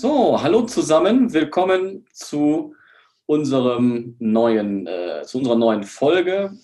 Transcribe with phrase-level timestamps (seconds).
[0.00, 2.74] So, hallo zusammen, willkommen zu
[3.26, 6.56] unserem neuen, äh, zu unserer neuen Folge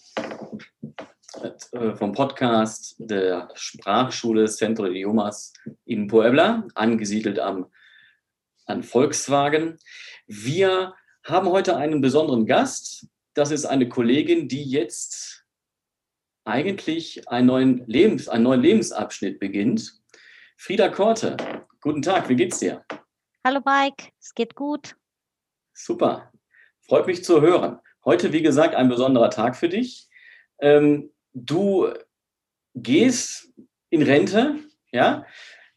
[1.42, 5.52] äh, vom Podcast der Sprachschule Centro de Idiomas
[5.84, 7.66] in Puebla, angesiedelt am,
[8.64, 9.76] an Volkswagen.
[10.26, 13.06] Wir haben heute einen besonderen Gast.
[13.34, 15.44] Das ist eine Kollegin, die jetzt
[16.46, 20.00] eigentlich einen neuen, Lebens-, einen neuen Lebensabschnitt beginnt.
[20.56, 21.36] Frieda Korte,
[21.82, 22.82] guten Tag, wie geht's dir?
[23.46, 24.96] Hallo Mike, es geht gut.
[25.72, 26.32] Super,
[26.80, 27.78] freut mich zu hören.
[28.04, 30.08] Heute, wie gesagt, ein besonderer Tag für dich.
[30.58, 31.88] Ähm, du
[32.74, 33.52] gehst
[33.88, 34.56] in Rente,
[34.90, 35.24] ja,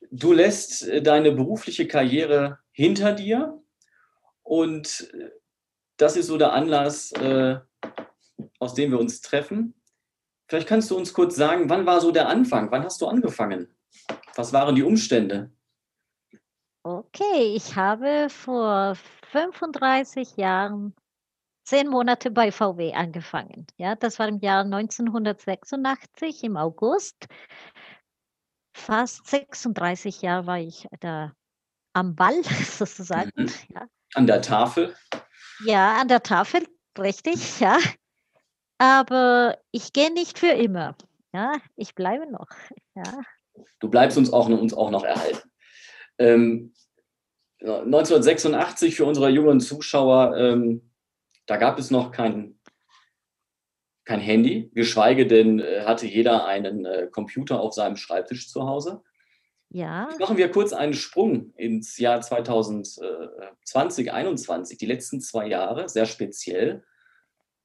[0.10, 3.62] du lässt äh, deine berufliche Karriere hinter dir
[4.42, 5.30] und äh,
[5.98, 7.60] das ist so der Anlass, äh,
[8.58, 9.80] aus dem wir uns treffen.
[10.48, 12.72] Vielleicht kannst du uns kurz sagen, wann war so der Anfang?
[12.72, 13.76] Wann hast du angefangen?
[14.34, 15.52] Was waren die Umstände?
[16.84, 18.96] Okay, ich habe vor
[19.32, 20.96] 35 Jahren
[21.66, 23.68] zehn Monate bei VW angefangen.
[23.78, 27.28] Ja, das war im Jahr 1986 im August.
[28.74, 31.34] Fast 36 Jahre war ich da
[31.94, 33.32] am Ball sozusagen.
[33.36, 33.52] Mhm.
[33.74, 33.88] Ja.
[34.16, 34.96] An der Tafel?
[35.66, 36.66] Ja, an der Tafel,
[36.98, 37.78] richtig, ja.
[38.78, 40.96] Aber ich gehe nicht für immer.
[41.34, 42.48] Ja, ich bleibe noch.
[42.96, 43.04] Ja.
[43.80, 45.52] Du bleibst uns auch, uns auch noch erhalten.
[46.20, 46.74] Ähm,
[47.62, 50.92] 1986 für unsere jungen Zuschauer, ähm,
[51.46, 52.60] da gab es noch kein,
[54.06, 59.02] kein Handy, geschweige denn äh, hatte jeder einen äh, Computer auf seinem Schreibtisch zu Hause.
[59.72, 60.08] Ja.
[60.10, 63.04] Jetzt machen wir kurz einen Sprung ins Jahr 2020,
[63.66, 66.84] 2021, die letzten zwei Jahre, sehr speziell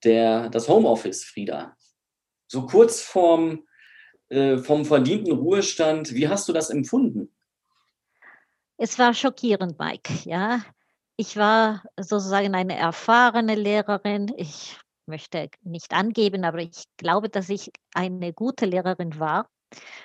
[0.02, 1.76] der, das Homeoffice, Frieda.
[2.46, 3.66] So kurz vorm,
[4.28, 7.33] äh, vom verdienten Ruhestand, wie hast du das empfunden?
[8.84, 10.62] Es war schockierend, Mike, ja.
[11.16, 14.30] Ich war sozusagen eine erfahrene Lehrerin.
[14.36, 14.76] Ich
[15.06, 19.48] möchte nicht angeben, aber ich glaube, dass ich eine gute Lehrerin war.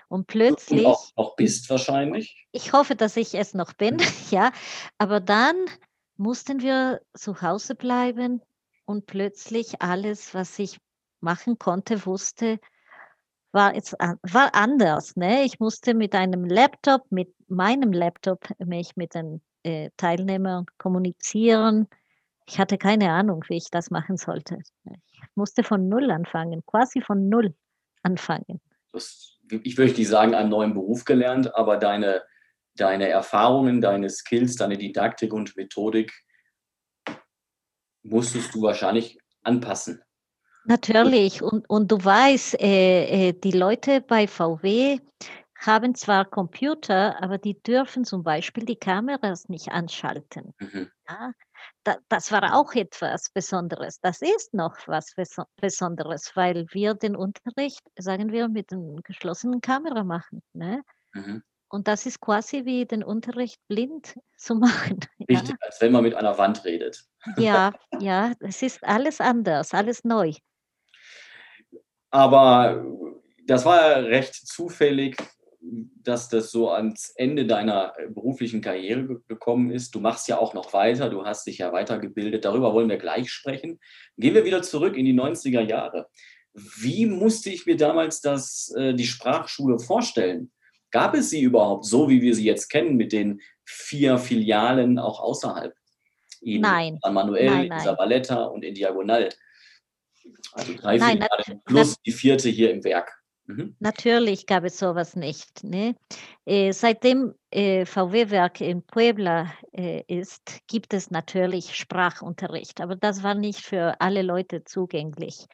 [0.08, 0.86] Und plötzlich.
[0.86, 2.48] Und auch, auch bist wahrscheinlich.
[2.53, 3.98] Ich hoffe, dass ich es noch bin,
[4.31, 4.53] ja.
[4.98, 5.58] Aber dann
[6.16, 8.42] mussten wir zu Hause bleiben
[8.86, 10.78] und plötzlich alles, was ich
[11.20, 12.62] machen konnte, wusste,
[13.52, 15.16] war jetzt war anders.
[15.16, 15.44] Ne?
[15.44, 21.88] Ich musste mit einem Laptop, mit meinem Laptop, mich mit den äh, Teilnehmern kommunizieren.
[22.48, 24.58] Ich hatte keine Ahnung, wie ich das machen sollte.
[24.86, 27.54] Ich musste von Null anfangen, quasi von Null
[28.04, 28.59] anfangen.
[28.92, 32.24] Das, ich möchte nicht sagen, einen neuen Beruf gelernt, aber deine,
[32.76, 36.12] deine Erfahrungen, deine Skills, deine Didaktik und Methodik
[38.04, 40.02] musstest du wahrscheinlich anpassen.
[40.69, 41.41] Natürlich.
[41.41, 45.00] Und, und du weißt, äh, äh, die Leute bei VW
[45.57, 50.53] haben zwar Computer, aber die dürfen zum Beispiel die Kameras nicht anschalten.
[50.59, 50.91] Mhm.
[51.09, 51.31] Ja,
[51.84, 54.00] da, das war auch etwas Besonderes.
[54.00, 55.16] Das ist noch was
[55.59, 60.44] Besonderes, weil wir den Unterricht, sagen wir, mit einer geschlossenen Kamera machen.
[60.53, 60.84] Ne?
[61.13, 61.41] Mhm.
[61.68, 65.00] Und das ist quasi wie den Unterricht blind zu machen.
[65.19, 65.56] Richtig, ja.
[65.62, 67.06] als wenn man mit einer Wand redet.
[67.38, 70.34] Ja, ja, es ist alles anders, alles neu.
[72.12, 72.86] Aber
[73.46, 75.18] das war ja recht zufällig,
[75.62, 79.94] dass das so ans Ende deiner beruflichen Karriere gekommen ist.
[79.94, 82.46] Du machst ja auch noch weiter, du hast dich ja weitergebildet.
[82.46, 83.80] Darüber wollen wir gleich sprechen.
[84.18, 86.08] Gehen wir wieder zurück in die 90er Jahre.
[86.53, 90.52] Wie musste ich mir damals das, äh, die Sprachschule vorstellen?
[90.91, 95.20] Gab es sie überhaupt so, wie wir sie jetzt kennen, mit den vier Filialen auch
[95.20, 95.74] außerhalb?
[96.41, 96.97] In nein.
[97.03, 99.30] San Manuel, nein, in Zavaleta und in Diagonal.
[100.53, 103.19] Also drei nein, Filialen plus die vierte hier im Werk.
[103.50, 103.75] Mhm.
[103.79, 105.63] Natürlich gab es sowas nicht.
[105.63, 105.95] Ne?
[106.45, 113.34] Äh, seitdem äh, VW-Werk in Puebla äh, ist, gibt es natürlich Sprachunterricht, aber das war
[113.34, 115.47] nicht für alle Leute zugänglich.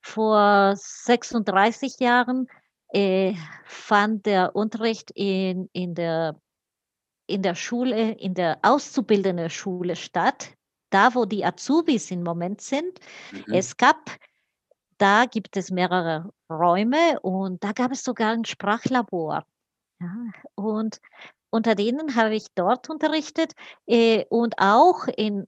[0.00, 2.46] Vor 36 Jahren
[3.64, 6.38] fand der Unterricht in, in, der,
[7.26, 10.54] in der Schule, in der auszubildenden Schule statt,
[10.94, 13.00] da wo die Azubis im Moment sind.
[13.32, 13.52] Mhm.
[13.52, 13.96] Es gab,
[14.98, 19.44] da gibt es mehrere Räume und da gab es sogar ein Sprachlabor.
[20.00, 20.10] Ja,
[20.54, 21.00] und
[21.50, 23.52] unter denen habe ich dort unterrichtet
[23.86, 25.46] äh, und auch in,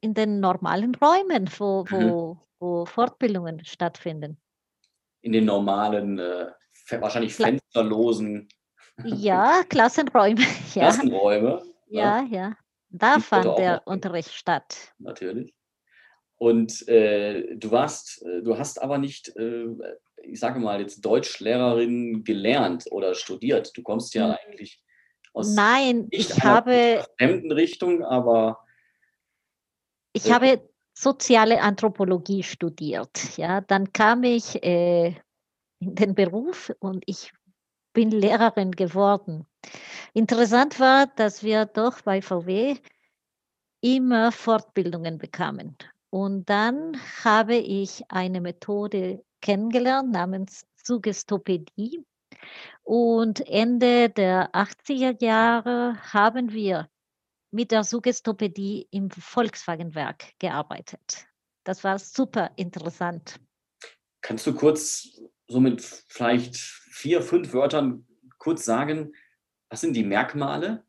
[0.00, 2.10] in den normalen Räumen, wo, mhm.
[2.10, 4.38] wo, wo Fortbildungen stattfinden
[5.22, 6.46] in den normalen, äh,
[7.00, 8.48] wahrscheinlich fensterlosen.
[9.04, 10.40] Ja, Klassenräume.
[10.74, 10.84] Ja.
[10.84, 11.62] Klassenräume.
[11.88, 12.26] Ja, ja.
[12.30, 12.56] ja.
[12.90, 14.94] Da fand der Unterricht statt.
[14.98, 15.54] Natürlich.
[16.36, 19.66] Und äh, du warst, äh, du hast aber nicht, äh,
[20.22, 23.76] ich sage mal jetzt Deutschlehrerin gelernt oder studiert.
[23.76, 24.36] Du kommst ja mhm.
[24.46, 24.82] eigentlich
[25.32, 27.04] Aus Nein, ich habe.
[27.18, 28.64] Fremden Richtung, aber.
[30.12, 33.36] Ich äh, habe soziale Anthropologie studiert.
[33.36, 35.14] Ja, dann kam ich äh,
[35.80, 37.32] in den Beruf und ich
[37.98, 39.44] bin Lehrerin geworden.
[40.14, 42.76] Interessant war, dass wir doch bei VW
[43.80, 45.76] immer Fortbildungen bekamen.
[46.08, 52.04] Und dann habe ich eine Methode kennengelernt namens Suggestopädie.
[52.84, 56.88] Und Ende der 80er Jahre haben wir
[57.50, 61.26] mit der Suggestopädie im Volkswagenwerk gearbeitet.
[61.64, 63.40] Das war super interessant.
[64.20, 68.06] Kannst du kurz so mit vielleicht vier, fünf Wörtern
[68.38, 69.14] kurz sagen,
[69.68, 70.84] was sind die Merkmale?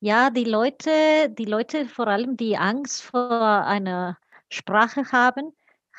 [0.00, 5.52] Ja, die Leute, die Leute vor allem, die Angst vor einer Sprache haben,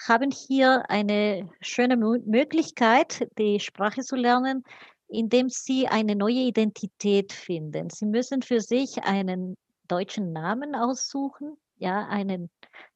[0.07, 4.63] haben hier eine schöne Möglichkeit, die Sprache zu lernen,
[5.09, 7.89] indem sie eine neue Identität finden.
[7.89, 12.49] Sie müssen für sich einen deutschen Namen aussuchen, ja, einen,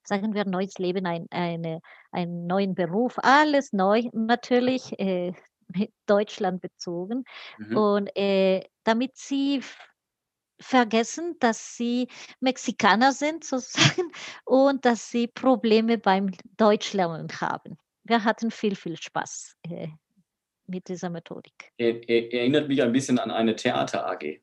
[0.03, 1.79] sagen wir, neues Leben, ein, eine,
[2.11, 5.33] einen neuen Beruf, alles neu natürlich, äh,
[6.05, 7.23] Deutschland bezogen.
[7.57, 7.77] Mhm.
[7.77, 9.61] Und äh, damit sie
[10.59, 12.07] vergessen, dass sie
[12.39, 14.11] Mexikaner sind sozusagen
[14.45, 17.77] und dass sie Probleme beim Deutschlernen haben.
[18.03, 19.87] Wir hatten viel, viel Spaß äh,
[20.67, 21.71] mit dieser Methodik.
[21.77, 24.41] Er, er, erinnert mich ein bisschen an eine Theater AG.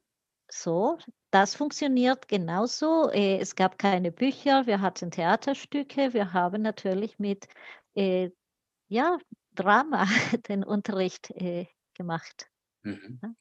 [0.50, 0.98] So,
[1.30, 3.10] das funktioniert genauso.
[3.10, 7.46] Äh, es gab keine Bücher, wir hatten Theaterstücke, wir haben natürlich mit
[7.94, 8.30] äh,
[8.88, 9.18] ja,
[9.54, 10.06] Drama
[10.48, 12.48] den Unterricht äh, gemacht.
[12.82, 13.20] Mhm.
[13.22, 13.34] Ja.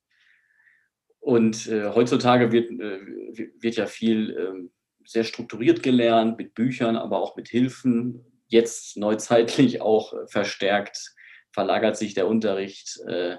[1.20, 4.70] Und äh, heutzutage wird, äh, wird ja viel äh,
[5.06, 8.24] sehr strukturiert gelernt, mit Büchern, aber auch mit Hilfen.
[8.48, 11.16] Jetzt neuzeitlich auch verstärkt
[11.52, 13.38] verlagert sich der Unterricht äh,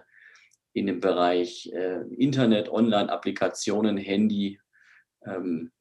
[0.72, 4.61] in den Bereich äh, Internet, Online-Applikationen, Handy,
[5.26, 5.72] ähm,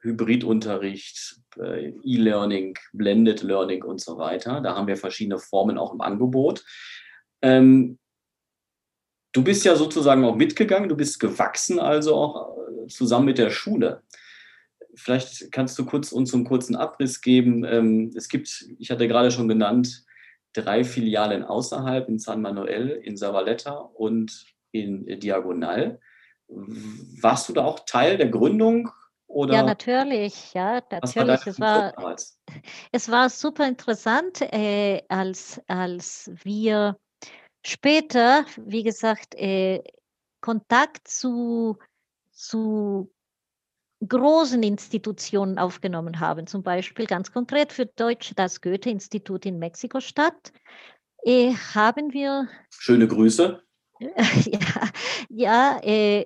[0.00, 4.60] Hybridunterricht, äh, E-Learning, Blended Learning und so weiter.
[4.60, 6.64] Da haben wir verschiedene Formen auch im Angebot.
[7.42, 7.98] Ähm,
[9.32, 13.50] Du bist ja sozusagen auch mitgegangen, du bist gewachsen, also auch äh, zusammen mit der
[13.50, 14.02] Schule.
[14.94, 17.64] Vielleicht kannst du kurz uns einen kurzen Abriss geben.
[17.64, 20.04] Ähm, es gibt, ich hatte gerade schon genannt,
[20.52, 26.00] drei Filialen außerhalb in San Manuel, in Savaletta und in Diagonal.
[26.48, 28.90] Warst du da auch Teil der Gründung?
[29.26, 31.46] Oder ja, natürlich, ja, natürlich.
[31.46, 32.16] es, war,
[32.92, 36.98] es war super interessant, äh, als, als wir
[37.64, 39.82] später, wie gesagt, äh,
[40.42, 41.78] Kontakt zu,
[42.30, 43.10] zu
[44.06, 46.46] großen Institutionen aufgenommen haben.
[46.46, 50.52] Zum Beispiel ganz konkret für Deutsch das Goethe-Institut in Mexiko-Stadt.
[51.24, 52.48] Äh, haben wir.
[52.70, 53.62] Schöne Grüße.
[54.00, 54.88] ja,
[55.28, 56.24] ja äh,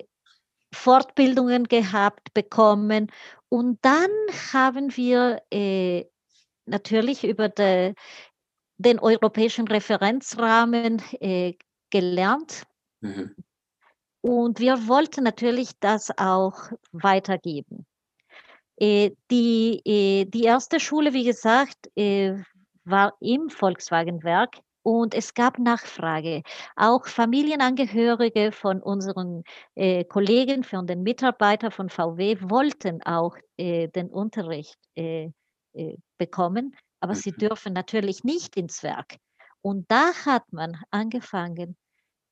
[0.72, 3.12] Fortbildungen gehabt, bekommen.
[3.48, 4.10] Und dann
[4.52, 6.04] haben wir äh,
[6.66, 7.94] natürlich über die
[8.78, 11.54] den europäischen Referenzrahmen äh,
[11.90, 12.64] gelernt.
[13.00, 13.34] Mhm.
[14.26, 16.56] Und wir wollten natürlich das auch
[16.90, 17.86] weitergeben.
[18.76, 22.34] Äh, die, äh, die erste Schule, wie gesagt, äh,
[22.84, 26.42] war im Volkswagenwerk und es gab Nachfrage.
[26.74, 29.44] Auch Familienangehörige von unseren
[29.76, 35.30] äh, Kollegen, von den Mitarbeitern von VW wollten auch äh, den Unterricht äh,
[36.16, 37.38] bekommen aber sie mhm.
[37.38, 39.16] dürfen natürlich nicht ins Werk.
[39.62, 41.76] Und da hat man angefangen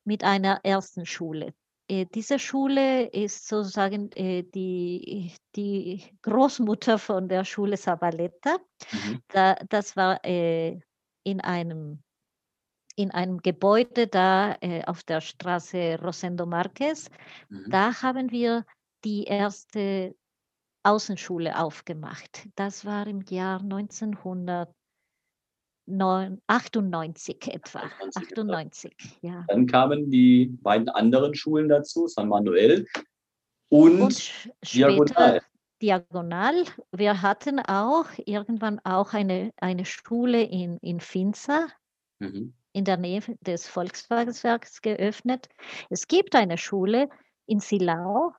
[0.03, 1.53] mit einer ersten Schule.
[1.87, 8.57] Äh, diese Schule ist sozusagen äh, die, die Großmutter von der Schule Sabaleta.
[8.91, 9.21] Mhm.
[9.27, 10.79] Da, das war äh,
[11.23, 12.01] in einem
[12.97, 17.09] in einem Gebäude da äh, auf der Straße Rosendo Marquez.
[17.49, 17.69] Mhm.
[17.69, 18.65] Da haben wir
[19.03, 20.15] die erste
[20.83, 22.47] Außenschule aufgemacht.
[22.55, 23.61] Das war im Jahr
[25.87, 27.83] 1998 etwa.
[28.15, 29.45] 98, ja.
[29.47, 32.87] Dann kamen die beiden anderen Schulen dazu, San Manuel
[33.69, 34.33] und, und
[34.73, 35.41] Diagonal.
[35.81, 36.65] Diagonal.
[36.91, 41.67] Wir hatten auch irgendwann auch eine, eine Schule in, in Finza,
[42.19, 42.53] mhm.
[42.73, 45.49] in der Nähe des Volkswagenwerks geöffnet.
[45.89, 47.09] Es gibt eine Schule
[47.45, 48.33] in Silao,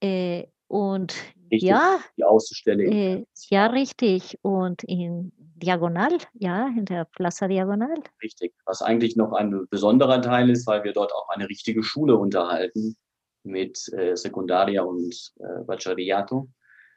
[0.00, 1.14] äh, und
[1.50, 2.84] richtig, ja, die Außenstelle.
[2.84, 4.38] Äh, ja, richtig.
[4.42, 8.02] Und in Diagonal, ja, in der Plaza Diagonal.
[8.22, 8.54] Richtig.
[8.64, 12.96] Was eigentlich noch ein besonderer Teil ist, weil wir dort auch eine richtige Schule unterhalten
[13.42, 16.48] mit äh, Sekundaria und äh, Bachillerato.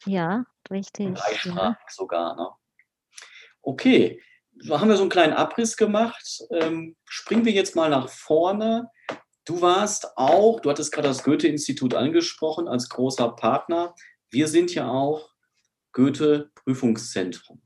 [0.06, 1.16] Ja, richtig.
[1.16, 1.78] Dreisprachig ja.
[1.90, 2.36] sogar.
[2.36, 2.48] Ne?
[3.62, 4.22] Okay,
[4.60, 6.42] so haben wir so einen kleinen Abriss gemacht.
[6.52, 8.90] Ähm, springen wir jetzt mal nach vorne.
[9.46, 13.96] Du warst auch, du hattest gerade das Goethe-Institut angesprochen als großer Partner.
[14.30, 15.30] Wir sind ja auch
[15.94, 17.62] Goethe-Prüfungszentrum.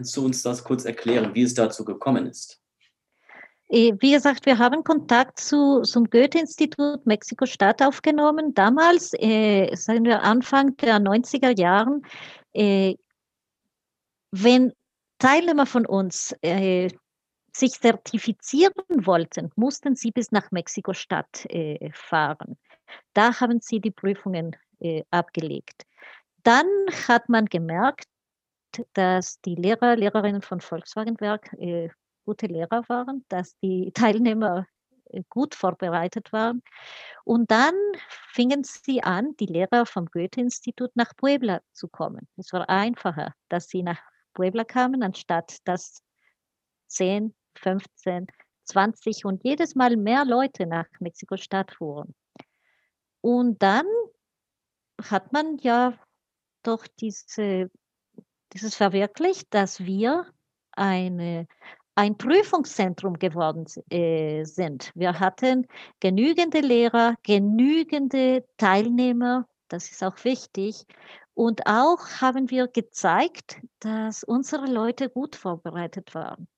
[0.00, 2.58] Kannst du uns das kurz erklären, wie es dazu gekommen ist?
[3.68, 8.54] Äh, wie gesagt, wir haben Kontakt zu, zum Goethe-Institut Mexiko-Stadt aufgenommen.
[8.54, 12.00] Damals, äh, sagen wir Anfang der 90er Jahren,
[12.54, 12.94] äh,
[14.30, 14.72] wenn
[15.18, 16.88] Teilnehmer von uns äh,
[17.54, 22.56] sich zertifizieren wollten, mussten sie bis nach Mexiko-Stadt äh, fahren.
[23.12, 25.82] Da haben sie die Prüfungen äh, abgelegt.
[26.42, 26.66] Dann
[27.06, 28.06] hat man gemerkt,
[28.94, 31.88] dass die Lehrer, Lehrerinnen von Volkswagenwerk äh,
[32.24, 34.66] gute Lehrer waren, dass die Teilnehmer
[35.06, 36.62] äh, gut vorbereitet waren.
[37.24, 37.74] Und dann
[38.32, 42.28] fingen sie an, die Lehrer vom Goethe-Institut nach Puebla zu kommen.
[42.36, 44.00] Es war einfacher, dass sie nach
[44.34, 46.02] Puebla kamen, anstatt dass
[46.88, 48.26] 10, 15,
[48.64, 52.14] 20 und jedes Mal mehr Leute nach Mexiko-Stadt fuhren.
[53.20, 53.86] Und dann
[55.02, 55.98] hat man ja
[56.62, 57.70] doch diese,
[58.52, 60.26] dieses verwirklicht, dass wir
[60.72, 61.46] eine,
[61.94, 64.92] ein Prüfungszentrum geworden äh, sind.
[64.94, 65.66] Wir hatten
[66.00, 70.84] genügende Lehrer, genügende Teilnehmer, das ist auch wichtig.
[71.34, 76.48] Und auch haben wir gezeigt, dass unsere Leute gut vorbereitet waren.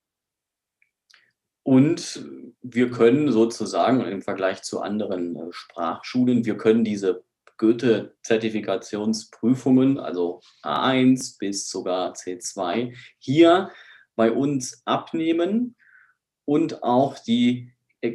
[1.64, 2.26] Und
[2.62, 7.22] wir können sozusagen im Vergleich zu anderen äh, Sprachschulen, wir können diese
[7.62, 13.70] Goethe-Zertifikationsprüfungen, also A1 bis sogar C2, hier
[14.16, 15.76] bei uns abnehmen
[16.44, 17.72] und auch die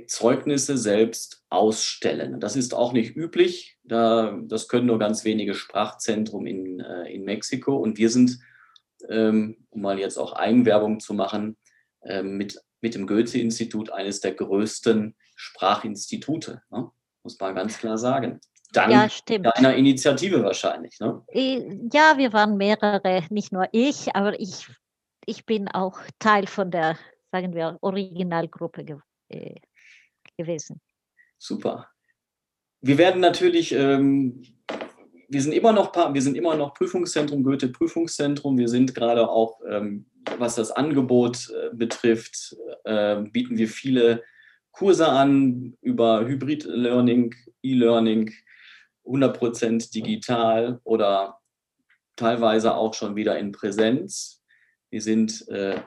[0.07, 2.41] Zeugnisse selbst ausstellen.
[2.41, 3.77] Das ist auch nicht üblich.
[3.85, 7.77] Da, das können nur ganz wenige Sprachzentren in, äh, in Mexiko.
[7.77, 8.37] Und wir sind,
[9.07, 11.55] ähm, um mal jetzt auch Eigenwerbung zu machen,
[12.01, 16.63] äh, mit, mit dem Goethe-Institut eines der größten Sprachinstitute.
[16.69, 16.91] Ne?
[17.23, 18.41] Muss man ganz klar sagen.
[18.73, 20.99] Dank ja, deiner Initiative wahrscheinlich.
[20.99, 21.23] Ne?
[21.93, 24.67] Ja, wir waren mehrere, nicht nur ich, aber ich,
[25.25, 26.97] ich bin auch Teil von der,
[27.31, 28.97] sagen wir, Originalgruppe ge
[29.29, 29.55] äh,
[30.37, 30.81] gewesen.
[31.37, 31.89] Super.
[32.81, 34.43] Wir werden natürlich, ähm,
[35.29, 38.57] wir sind immer noch, wir sind immer noch Prüfungszentrum, Goethe Prüfungszentrum.
[38.57, 40.05] Wir sind gerade auch, ähm,
[40.37, 44.23] was das Angebot äh, betrifft, äh, bieten wir viele
[44.71, 47.33] Kurse an über Hybrid-Learning,
[47.63, 48.31] E-Learning,
[49.07, 51.39] 100% digital oder
[52.15, 54.43] teilweise auch schon wieder in Präsenz.
[54.89, 55.81] Wir sind äh,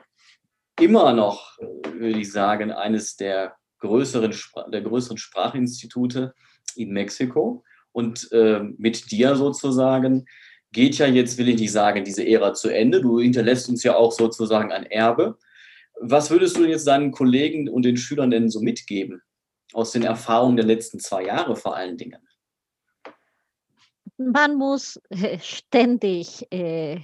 [0.79, 4.33] immer noch, würde ich sagen, eines der größeren,
[4.71, 6.33] der größeren Sprachinstitute
[6.75, 7.63] in Mexiko.
[7.91, 10.25] Und äh, mit dir sozusagen
[10.71, 13.01] geht ja jetzt, will ich nicht sagen, diese Ära zu Ende.
[13.01, 15.37] Du hinterlässt uns ja auch sozusagen ein Erbe.
[15.99, 19.21] Was würdest du jetzt deinen Kollegen und den Schülern denn so mitgeben?
[19.73, 22.21] Aus den Erfahrungen der letzten zwei Jahre vor allen Dingen?
[24.31, 26.99] Man muss äh, ständig, äh,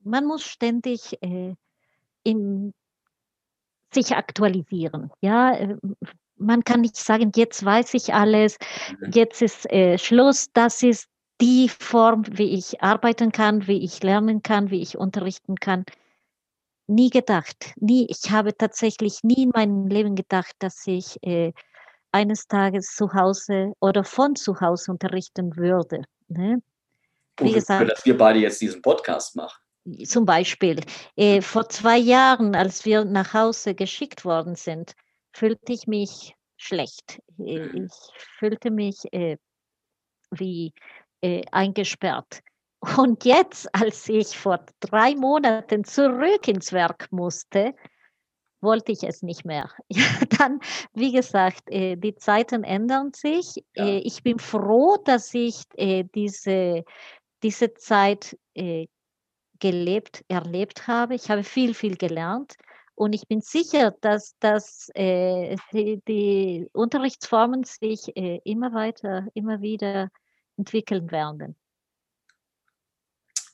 [0.00, 1.54] man muss ständig äh,
[2.22, 2.72] in,
[3.92, 5.10] sich aktualisieren.
[5.20, 5.76] Ja, äh,
[6.36, 8.58] man kann nicht sagen, jetzt weiß ich alles,
[9.00, 9.10] mhm.
[9.12, 10.48] jetzt ist äh, Schluss.
[10.52, 11.08] Das ist
[11.40, 15.84] die Form, wie ich arbeiten kann, wie ich lernen kann, wie ich unterrichten kann.
[16.86, 18.06] Nie gedacht, nie.
[18.08, 21.52] Ich habe tatsächlich nie in meinem Leben gedacht, dass ich äh,
[22.16, 26.02] eines Tages zu Hause oder von zu Hause unterrichten würde.
[26.28, 26.62] Ne?
[27.38, 29.60] Wie gesagt, dass wir beide jetzt diesen Podcast machen.
[30.04, 30.80] Zum Beispiel,
[31.16, 34.94] äh, vor zwei Jahren, als wir nach Hause geschickt worden sind,
[35.32, 37.20] fühlte ich mich schlecht.
[37.38, 37.92] Äh, ich
[38.38, 39.36] fühlte mich äh,
[40.30, 40.72] wie
[41.20, 42.40] äh, eingesperrt.
[42.96, 47.74] Und jetzt, als ich vor drei Monaten zurück ins Werk musste,
[48.66, 49.70] wollte ich es nicht mehr.
[49.88, 50.04] Ja,
[50.38, 50.60] dann,
[50.92, 53.64] wie gesagt, äh, die Zeiten ändern sich.
[53.74, 53.86] Ja.
[53.86, 56.84] Äh, ich bin froh, dass ich äh, diese,
[57.42, 58.36] diese Zeit
[59.58, 61.14] gelebt, erlebt habe.
[61.14, 62.56] Ich habe viel, viel gelernt.
[62.94, 69.60] Und ich bin sicher, dass, dass äh, die, die, Unterrichtsformen sich äh, immer weiter, immer
[69.60, 70.10] wieder
[70.56, 71.56] entwickeln werden.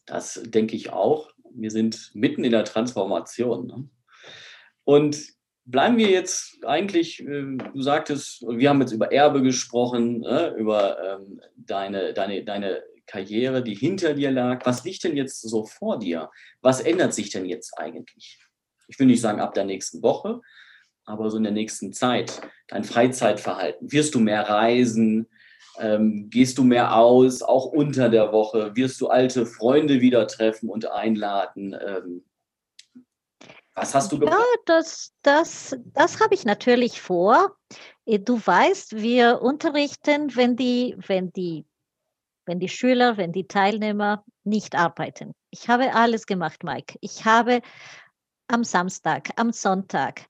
[0.06, 1.28] Das denke ich auch.
[1.50, 3.66] Wir sind mitten in der Transformation.
[3.66, 3.88] Ne?
[4.84, 5.22] Und
[5.64, 11.20] bleiben wir jetzt eigentlich, ähm, du sagtest, wir haben jetzt über Erbe gesprochen, äh, über
[11.20, 14.64] ähm, deine, deine, deine Karriere, die hinter dir lag.
[14.64, 16.30] Was liegt denn jetzt so vor dir?
[16.60, 18.40] Was ändert sich denn jetzt eigentlich?
[18.88, 20.40] Ich will nicht sagen ab der nächsten Woche,
[21.04, 22.40] aber so in der nächsten Zeit.
[22.68, 23.92] Dein Freizeitverhalten.
[23.92, 25.28] Wirst du mehr reisen?
[25.78, 28.76] Ähm, gehst du mehr aus, auch unter der Woche?
[28.76, 31.74] Wirst du alte Freunde wieder treffen und einladen?
[31.86, 32.24] Ähm,
[33.74, 34.36] was hast du gemacht?
[34.38, 37.56] Ja, das, das, das habe ich natürlich vor.
[38.04, 41.66] äh, du weißt, wir unterrichten, wenn die, wenn die,
[42.44, 45.34] wenn die Schüler, wenn die Teilnehmer nicht arbeiten.
[45.50, 46.98] Ich habe alles gemacht, Mike.
[47.00, 47.62] Ich habe
[48.48, 50.26] am Samstag, am Sonntag,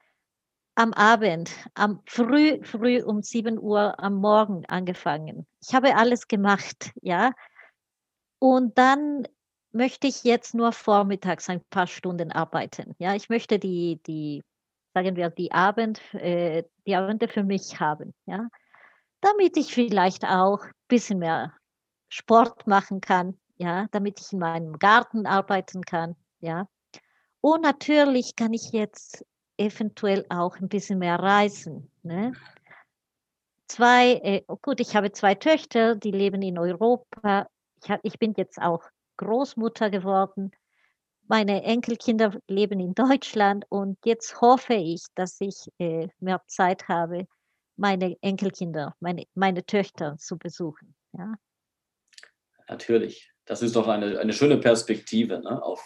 [0.75, 5.47] am Abend, am früh, früh um 7 Uhr am Morgen angefangen.
[5.61, 7.33] Ich habe alles gemacht, ja.
[8.39, 9.27] Und dann
[9.73, 12.95] möchte ich jetzt nur vormittags ein paar Stunden arbeiten.
[12.99, 14.43] Ja, ich möchte die, die,
[14.95, 18.49] sagen wir, die Abend, äh, die Abende für mich haben, ja.
[19.21, 21.55] Damit ich vielleicht auch ein bisschen mehr
[22.09, 26.69] Sport machen kann, ja, damit ich in meinem Garten arbeiten kann, ja.
[27.41, 29.25] Und natürlich kann ich jetzt
[29.57, 31.91] eventuell auch ein bisschen mehr reisen.
[32.03, 32.33] Ne?
[33.69, 37.49] Zwei, äh, oh gut, ich habe zwei Töchter, die leben in Europa.
[37.83, 38.83] Ich, hab, ich bin jetzt auch
[39.25, 40.53] Großmutter geworden.
[41.29, 47.27] Meine Enkelkinder leben in Deutschland und jetzt hoffe ich, dass ich äh, mehr Zeit habe,
[47.77, 50.95] meine Enkelkinder, meine, meine Töchter zu besuchen.
[51.13, 51.35] Ja?
[52.69, 53.33] Natürlich.
[53.45, 55.83] Das ist doch eine, eine schöne Perspektive ne, auf,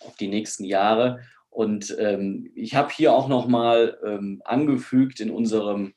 [0.00, 1.20] auf die nächsten Jahre.
[1.50, 5.94] Und ähm, ich habe hier auch nochmal ähm, angefügt in unserem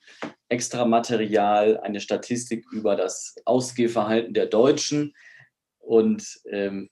[0.47, 5.13] Extramaterial eine Statistik über das Ausgehverhalten der Deutschen.
[5.89, 6.91] Und ähm,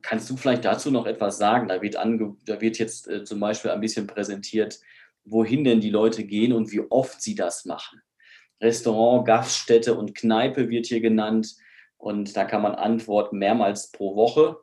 [0.00, 1.66] kannst du vielleicht dazu noch etwas sagen?
[1.66, 4.78] Da wird, ange da wird jetzt äh, zum Beispiel ein bisschen präsentiert,
[5.24, 8.00] wohin denn die Leute gehen und wie oft sie das machen.
[8.60, 11.56] Restaurant, Gaststätte und Kneipe wird hier genannt.
[11.96, 14.56] Und da kann man antworten mehrmals pro Woche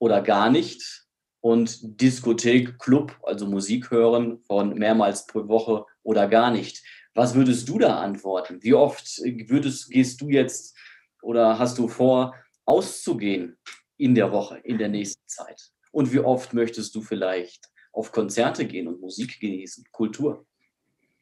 [0.00, 1.06] oder gar nicht
[1.40, 6.82] und Diskothek, Club, also Musik hören von mehrmals pro Woche oder gar nicht.
[7.14, 8.58] Was würdest du da antworten?
[8.64, 10.76] Wie oft würdest, gehst du jetzt
[11.22, 12.34] oder hast du vor,
[12.68, 13.58] auszugehen
[13.96, 15.70] in der Woche, in der nächsten Zeit?
[15.90, 20.46] Und wie oft möchtest du vielleicht auf Konzerte gehen und Musik genießen, Kultur?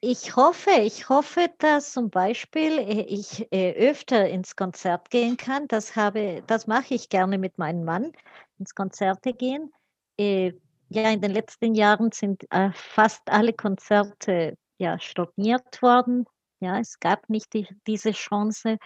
[0.00, 5.68] Ich hoffe, ich hoffe, dass zum Beispiel äh, ich äh, öfter ins Konzert gehen kann.
[5.68, 8.12] Das, habe, das mache ich gerne mit meinem Mann,
[8.58, 9.72] ins Konzerte gehen
[10.18, 10.52] äh,
[10.88, 16.26] ja, in den letzten Jahren sind fast alle Konzerte ja, storniert worden.
[16.60, 18.78] Ja, es gab nicht die, diese Chance.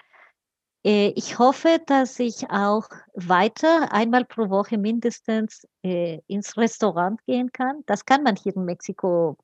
[0.85, 7.53] Äh, ich hoffe, dass ich auch weiter einmal pro Woche mindestens äh, ins Restaurant gehen
[7.53, 7.83] kann.
[7.87, 9.37] Das kann man hier in Mexiko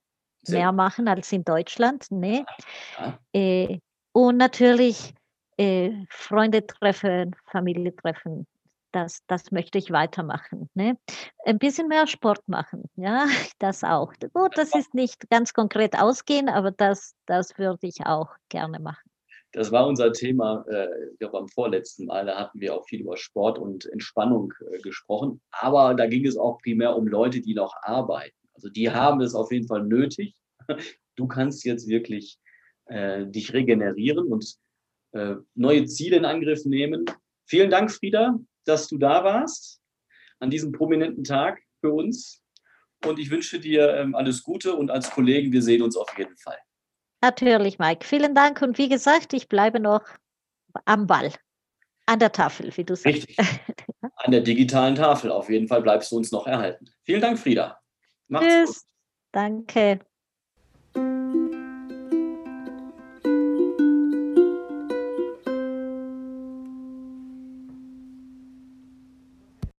[0.49, 2.11] mehr machen als in Deutschland.
[2.11, 2.45] Ne?
[2.99, 3.19] Ja.
[3.33, 3.79] Äh,
[4.13, 5.15] und natürlich
[6.11, 8.47] Freunde treffen, Familie treffen
[8.97, 10.71] das, das möchte ich weitermachen.
[10.75, 10.99] Ne?
[11.45, 13.27] Ein bisschen mehr Sport machen, ja,
[13.59, 14.13] das auch.
[14.33, 19.11] Gut, das ist nicht ganz konkret ausgehen, aber das, das würde ich auch gerne machen.
[19.57, 22.27] Das war unser Thema äh, beim vorletzten Mal.
[22.27, 25.41] Da hatten wir auch viel über Sport und Entspannung äh, gesprochen.
[25.51, 28.37] Aber da ging es auch primär um Leute, die noch arbeiten.
[28.53, 30.37] Also die haben es auf jeden Fall nötig.
[31.19, 32.39] Du kannst jetzt wirklich
[32.85, 34.57] äh, dich regenerieren und
[35.13, 37.07] äh, neue Ziele in Angriff nehmen.
[37.47, 39.81] Vielen Dank, Frieda, dass du da warst
[40.39, 42.43] an diesem prominenten Tag für uns.
[43.07, 46.37] Und ich wünsche dir ähm, alles Gute und als Kollegen, wir sehen uns auf jeden
[46.37, 46.59] Fall.
[47.21, 48.05] Natürlich, Mike.
[48.05, 48.63] Vielen Dank.
[48.63, 50.03] Und wie gesagt, ich bleibe noch
[50.85, 51.33] am Ball,
[52.07, 53.29] an der Tafel, wie du sagst.
[53.29, 53.39] Richtig.
[54.17, 55.31] An der digitalen Tafel.
[55.31, 56.87] Auf jeden Fall bleibst du uns noch erhalten.
[57.03, 57.81] Vielen Dank, Frieda.
[58.29, 58.69] Macht's Tschüss.
[58.69, 58.83] Gut.
[59.33, 60.01] Danke.